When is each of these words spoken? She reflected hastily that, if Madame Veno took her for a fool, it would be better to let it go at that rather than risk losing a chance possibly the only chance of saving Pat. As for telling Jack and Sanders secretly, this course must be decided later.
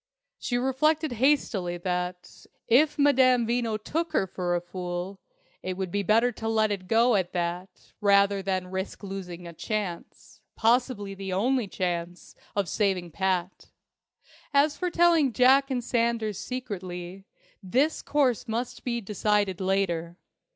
She 0.39 0.57
reflected 0.57 1.11
hastily 1.11 1.77
that, 1.77 2.47
if 2.67 2.97
Madame 2.97 3.45
Veno 3.45 3.77
took 3.77 4.13
her 4.13 4.25
for 4.25 4.55
a 4.55 4.59
fool, 4.59 5.19
it 5.61 5.77
would 5.77 5.91
be 5.91 6.01
better 6.01 6.31
to 6.31 6.47
let 6.49 6.71
it 6.71 6.87
go 6.87 7.13
at 7.13 7.33
that 7.33 7.93
rather 8.01 8.41
than 8.41 8.71
risk 8.71 9.03
losing 9.03 9.45
a 9.45 9.53
chance 9.53 10.41
possibly 10.55 11.13
the 11.13 11.31
only 11.31 11.67
chance 11.67 12.33
of 12.55 12.67
saving 12.67 13.11
Pat. 13.11 13.69
As 14.55 14.75
for 14.75 14.89
telling 14.89 15.33
Jack 15.33 15.69
and 15.69 15.83
Sanders 15.83 16.39
secretly, 16.39 17.25
this 17.61 18.01
course 18.01 18.47
must 18.47 18.83
be 18.83 19.01
decided 19.01 19.61
later. 19.61 20.17